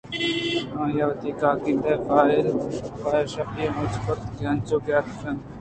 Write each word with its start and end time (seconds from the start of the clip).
آئی 0.81 0.99
ءَ 1.03 1.07
وتی 1.09 1.31
کاگد 1.39 1.85
ءُفائل 1.91 2.47
زُوت 2.71 2.85
پہ 3.09 3.15
اِشتاپی 3.23 3.65
مچ 3.75 3.93
کرت 4.03 4.21
اَنت 4.27 4.39
ءُانچوکہ 4.41 4.93
اتکگ 4.97 5.09
اِت 5.17 5.21
اَنت 5.27 5.47